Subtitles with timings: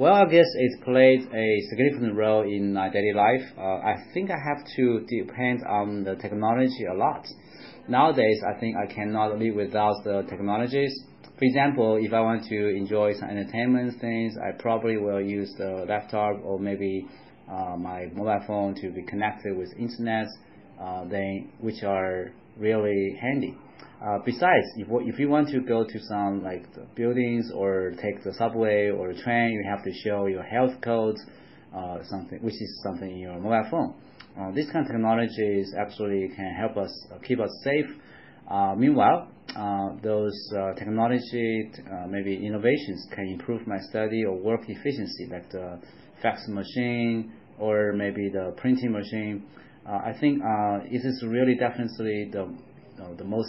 [0.00, 3.42] Well, I guess it played a significant role in my daily life.
[3.58, 7.26] Uh, I think I have to depend on the technology a lot.
[7.86, 10.98] Nowadays, I think I cannot live without the technologies.
[11.38, 15.84] For example, if I want to enjoy some entertainment things, I probably will use the
[15.86, 17.06] laptop or maybe
[17.46, 20.28] uh, my mobile phone to be connected with internet,
[20.80, 23.54] uh, then which are really handy.
[24.02, 26.64] Uh, besides, if, if you want to go to some like
[26.96, 31.20] buildings or take the subway or train, you have to show your health codes,
[31.76, 33.94] uh, something which is something in your mobile phone.
[34.40, 37.86] Uh, this kind of technology is actually can help us uh, keep us safe.
[38.50, 39.28] Uh, meanwhile,
[40.02, 40.32] those
[40.78, 41.70] technology
[42.08, 45.78] maybe innovations can improve my study or work efficiency, like the
[46.22, 49.44] fax machine or maybe the printing machine.
[49.86, 50.40] I think
[50.86, 52.48] it is really definitely the
[53.16, 53.48] the most